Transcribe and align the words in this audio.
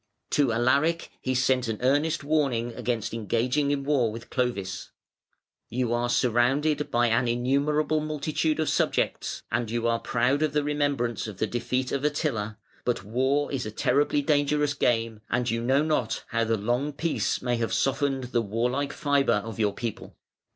To 0.31 0.51
Alaric 0.51 1.11
he 1.21 1.35
sent 1.35 1.67
an 1.67 1.77
earnest 1.81 2.23
warning 2.23 2.73
against 2.73 3.13
engaging 3.13 3.69
in 3.69 3.83
war 3.83 4.11
with 4.11 4.31
Clovis: 4.31 4.89
"You 5.69 5.93
are 5.93 6.09
surrounded 6.09 6.89
by 6.89 7.05
an 7.05 7.27
innumerable 7.27 7.99
multitude 7.99 8.59
of 8.59 8.67
subjects, 8.67 9.43
and 9.51 9.69
you 9.69 9.85
are 9.87 9.99
proud 9.99 10.41
of 10.41 10.53
the 10.53 10.63
remembrance 10.63 11.27
of 11.27 11.37
the 11.37 11.45
defeat 11.45 11.91
of 11.91 12.03
Attila, 12.03 12.57
but 12.83 13.03
war 13.03 13.51
is 13.51 13.67
a 13.67 13.69
terribly 13.69 14.23
dangerous 14.23 14.73
game, 14.73 15.21
and 15.29 15.51
you 15.51 15.61
know 15.61 15.83
not 15.83 16.23
how 16.29 16.45
the 16.45 16.57
long 16.57 16.93
peace 16.93 17.39
may 17.43 17.57
have 17.57 17.71
softened 17.71 18.23
the 18.23 18.41
warlike 18.41 18.93
fibre 18.93 19.43
of 19.45 19.59
your 19.59 19.75
people". 19.75 20.17